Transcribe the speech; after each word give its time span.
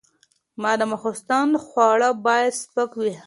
د 0.79 0.81
ماخوستن 0.91 1.47
خواړه 1.65 2.09
باید 2.25 2.51
سپک 2.61 2.91
وي. 3.01 3.13